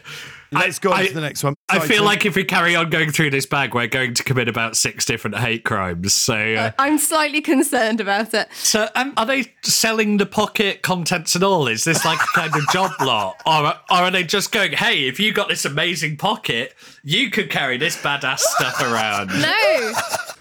[0.50, 1.54] Let's go on I- to the next one.
[1.68, 2.04] I feel Tim.
[2.06, 5.04] like if we carry on going through this bag, we're going to commit about six
[5.04, 6.14] different hate crimes.
[6.14, 8.48] So, uh, I'm slightly concerned about it.
[8.54, 11.68] so um, are they selling the pocket contents and all?
[11.68, 15.06] Is this like a kind of job lot, or, or are they just going, "Hey,
[15.06, 19.28] if you got this amazing pocket, you could carry this badass stuff around"?
[19.40, 19.92] No,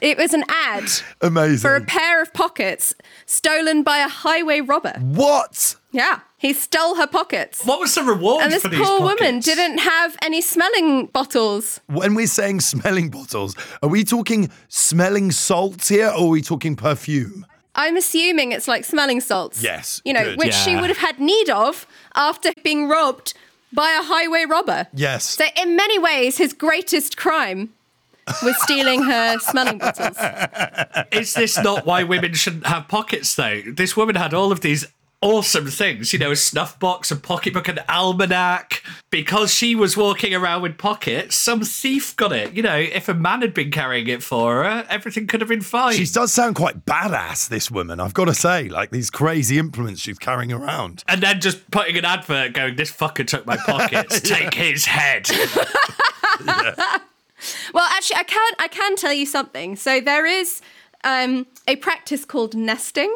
[0.01, 0.89] it was an ad
[1.21, 1.57] Amazing.
[1.59, 2.93] for a pair of pockets
[3.25, 4.93] stolen by a highway robber.
[4.99, 5.75] what?
[5.91, 7.65] Yeah, he stole her pockets.
[7.65, 11.79] What was the reward And this poor these woman didn't have any smelling bottles.
[11.87, 16.75] When we're saying smelling bottles, are we talking smelling salts here or are we talking
[16.75, 17.45] perfume?
[17.73, 19.61] I'm assuming it's like smelling salts.
[19.63, 20.39] Yes, You know, good.
[20.39, 23.33] which she would have had need of after being robbed
[23.73, 24.87] by a highway robber.
[24.93, 25.23] Yes.
[25.25, 27.73] So, in many ways, his greatest crime
[28.43, 30.17] was stealing her smelling bottles.
[31.11, 33.61] Is this not why women shouldn't have pockets, though?
[33.65, 34.85] This woman had all of these
[35.21, 38.83] awesome things, you know, a snuff box, a pocketbook, an almanac.
[39.09, 42.53] Because she was walking around with pockets, some thief got it.
[42.53, 45.61] You know, if a man had been carrying it for her, everything could have been
[45.61, 45.95] fine.
[45.95, 48.69] She does sound quite badass, this woman, I've got to say.
[48.69, 51.03] Like these crazy implements she's carrying around.
[51.07, 55.27] and then just putting an advert going, this fucker took my pockets, take his head.
[57.73, 59.75] Well, actually, I can I can tell you something.
[59.75, 60.61] So there is
[61.03, 63.13] um, a practice called nesting,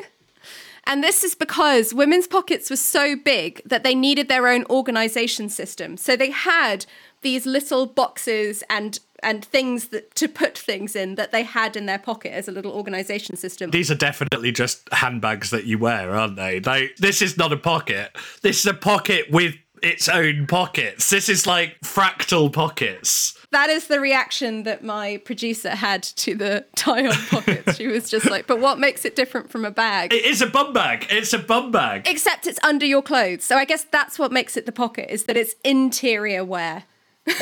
[0.86, 5.50] and this is because women's pockets were so big that they needed their own organization
[5.50, 5.98] system.
[5.98, 6.86] So they had
[7.22, 11.86] these little boxes and and things that to put things in that they had in
[11.86, 13.70] their pocket as a little organization system.
[13.70, 16.60] These are definitely just handbags that you wear, aren't they?
[16.60, 18.16] Like, this is not a pocket.
[18.42, 21.10] This is a pocket with its own pockets.
[21.10, 23.38] This is like fractal pockets.
[23.52, 27.78] That is the reaction that my producer had to the tie-on pockets.
[27.78, 30.48] she was just like, "But what makes it different from a bag?" It is a
[30.48, 31.08] bum bag.
[31.10, 32.08] It's a bum bag.
[32.08, 33.44] Except it's under your clothes.
[33.44, 36.84] So I guess that's what makes it the pocket is that it's interior wear.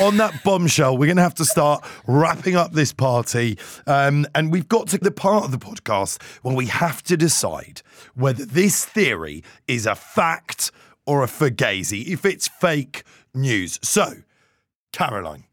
[0.00, 3.58] on that bombshell, we're going to have to start wrapping up this party.
[3.86, 7.80] Um, and we've got to the part of the podcast when we have to decide
[8.14, 10.70] whether this theory is a fact
[11.06, 13.78] or a fugazi, if it's fake news.
[13.82, 14.16] So,
[14.92, 15.44] Caroline,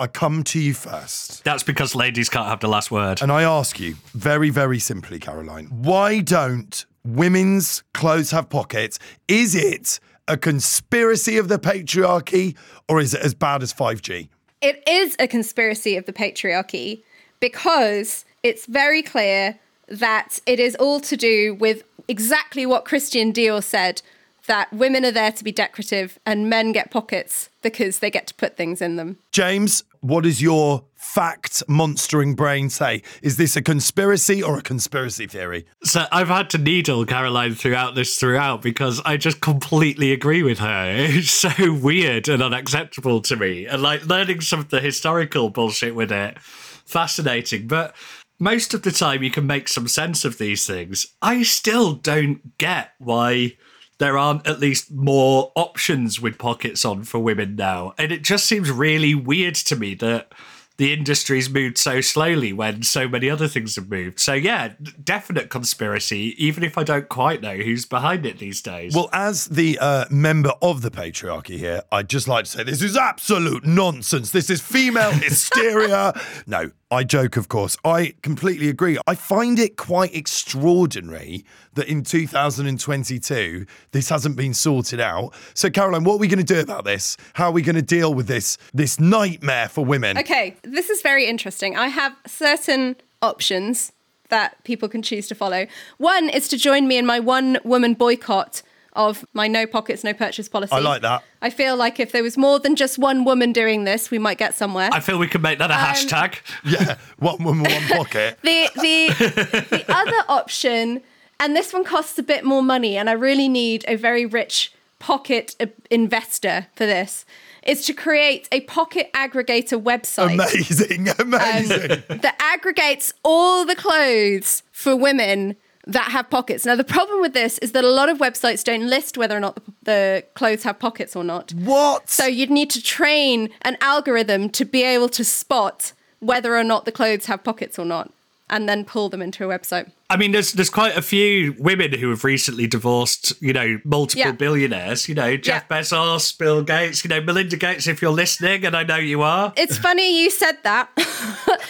[0.00, 1.42] I come to you first.
[1.42, 3.20] That's because ladies can't have the last word.
[3.20, 9.00] And I ask you very, very simply, Caroline, why don't women's clothes have pockets?
[9.26, 12.56] Is it a conspiracy of the patriarchy
[12.88, 14.28] or is it as bad as 5G?
[14.60, 17.02] It is a conspiracy of the patriarchy
[17.40, 19.58] because it's very clear
[19.88, 24.02] that it is all to do with exactly what Christian Dior said
[24.48, 28.34] that women are there to be decorative and men get pockets because they get to
[28.34, 29.18] put things in them.
[29.32, 33.02] James, what does your fact monstering brain say?
[33.22, 35.66] Is this a conspiracy or a conspiracy theory?
[35.84, 40.58] So I've had to needle Caroline throughout this throughout because I just completely agree with
[40.58, 40.96] her.
[41.18, 43.66] It's so weird and unacceptable to me.
[43.66, 47.66] And like learning some of the historical bullshit with it, fascinating.
[47.66, 47.94] But
[48.38, 51.06] most of the time you can make some sense of these things.
[51.20, 53.56] I still don't get why
[53.98, 57.94] there aren't at least more options with pockets on for women now.
[57.98, 60.32] And it just seems really weird to me that
[60.78, 64.20] the industry's moved so slowly when so many other things have moved.
[64.20, 68.94] So yeah, definite conspiracy, even if I don't quite know who's behind it these days.
[68.94, 72.80] Well, as the uh, member of the patriarchy here, I'd just like to say this
[72.80, 74.30] is absolute nonsense.
[74.30, 76.18] This is female hysteria.
[76.46, 77.76] No, I joke, of course.
[77.84, 78.96] I completely agree.
[79.06, 85.34] I find it quite extraordinary that in 2022, this hasn't been sorted out.
[85.52, 87.18] So, Caroline, what are we going to do about this?
[87.34, 90.16] How are we going to deal with this this nightmare for women?
[90.16, 91.76] Okay, this is very interesting.
[91.76, 93.92] I have certain options
[94.30, 95.66] that people can choose to follow.
[95.98, 98.62] One is to join me in my one woman boycott
[98.98, 100.72] of my no pockets, no purchase policy.
[100.74, 101.22] I like that.
[101.40, 104.36] I feel like if there was more than just one woman doing this, we might
[104.36, 104.90] get somewhere.
[104.92, 106.34] I feel we could make that a Um, hashtag.
[106.64, 108.38] Yeah, one woman, one pocket.
[108.42, 111.00] the the the other option,
[111.40, 114.72] and this one costs a bit more money, and I really need a very rich
[114.98, 117.24] pocket uh, investor for this,
[117.62, 122.02] is to create a pocket aggregator website Amazing, amazing.
[122.08, 125.54] that aggregates all the clothes for women
[125.88, 126.66] that have pockets.
[126.66, 129.40] Now, the problem with this is that a lot of websites don't list whether or
[129.40, 131.52] not the, the clothes have pockets or not.
[131.54, 132.08] what?
[132.08, 136.84] So you'd need to train an algorithm to be able to spot whether or not
[136.84, 138.12] the clothes have pockets or not,
[138.50, 139.90] and then pull them into a website.
[140.10, 144.20] I mean, there's there's quite a few women who have recently divorced, you know, multiple
[144.26, 144.32] Yeah.
[144.32, 145.08] billionaires.
[145.08, 145.78] You know, Jeff Yeah.
[145.80, 147.86] Bezos, Bill Gates, you know, Melinda Gates.
[147.86, 150.88] If you're listening, and I know you are, It's funny you said that.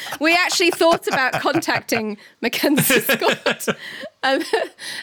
[0.20, 3.66] we actually thought about contacting Mackenzie Scott
[4.22, 4.44] and,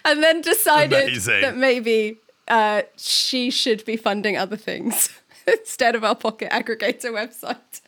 [0.05, 1.41] and then decided Amazing.
[1.41, 5.09] that maybe uh, she should be funding other things
[5.47, 7.82] instead of our pocket aggregator website.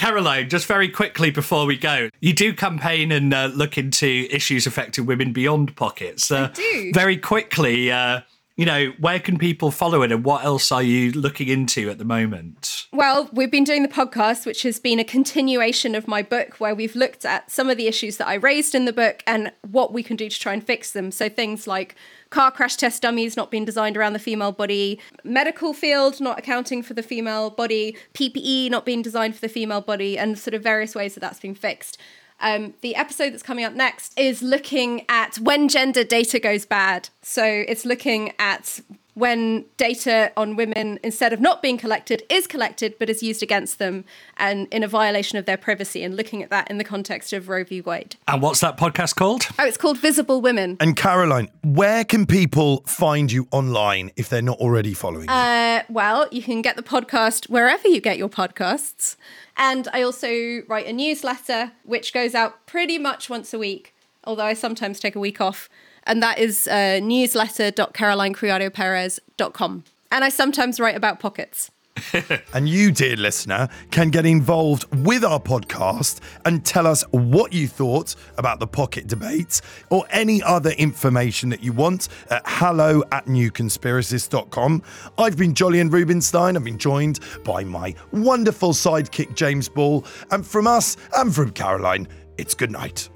[0.00, 0.48] Caroline.
[0.48, 5.04] Just very quickly before we go, you do campaign and uh, look into issues affecting
[5.04, 6.30] women beyond pockets.
[6.30, 6.90] Uh, do.
[6.94, 8.22] Very quickly, uh,
[8.60, 11.96] you know, where can people follow it, and what else are you looking into at
[11.96, 12.88] the moment?
[12.92, 16.74] Well, we've been doing the podcast, which has been a continuation of my book, where
[16.74, 19.94] we've looked at some of the issues that I raised in the book and what
[19.94, 21.10] we can do to try and fix them.
[21.10, 21.96] So things like
[22.28, 26.82] car crash test dummies not being designed around the female body, medical field not accounting
[26.82, 30.62] for the female body, PPE not being designed for the female body, and sort of
[30.62, 31.96] various ways that that's been fixed.
[32.40, 37.10] Um, the episode that's coming up next is looking at when gender data goes bad.
[37.22, 38.80] So it's looking at
[39.20, 43.78] when data on women, instead of not being collected, is collected but is used against
[43.78, 44.04] them
[44.36, 47.48] and in a violation of their privacy, and looking at that in the context of
[47.48, 47.80] Roe v.
[47.80, 48.16] Wade.
[48.26, 49.46] And what's that podcast called?
[49.58, 50.76] Oh, it's called Visible Women.
[50.80, 55.34] and Caroline, where can people find you online if they're not already following you?
[55.34, 59.16] Uh, well, you can get the podcast wherever you get your podcasts.
[59.56, 63.94] And I also write a newsletter which goes out pretty much once a week,
[64.24, 65.68] although I sometimes take a week off.
[66.04, 69.84] And that is uh, newsletter.carolinecriadoperez.com.
[70.12, 71.70] And I sometimes write about pockets.
[72.52, 77.68] And you, dear listener, can get involved with our podcast and tell us what you
[77.68, 83.26] thought about the pocket debate or any other information that you want at hello at
[83.26, 84.82] newconspiracist.com.
[85.18, 86.56] I've been Jolyon Rubinstein.
[86.56, 90.04] I've been joined by my wonderful sidekick, James Ball.
[90.30, 93.08] And from us and from Caroline, it's good night.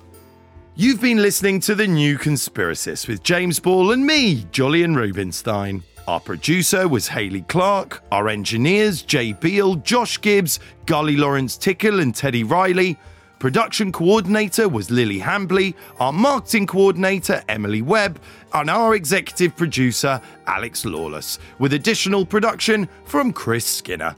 [0.76, 5.84] You've been listening to The New Conspiracist with James Ball and me, Jolyon Rubinstein.
[6.08, 8.02] Our producer was Haley Clark.
[8.10, 12.98] Our engineers, Jay Beale, Josh Gibbs, Gully Lawrence Tickle, and Teddy Riley.
[13.38, 15.74] Production coordinator was Lily Hambley.
[16.00, 18.18] Our marketing coordinator, Emily Webb.
[18.52, 24.16] And our executive producer, Alex Lawless, with additional production from Chris Skinner.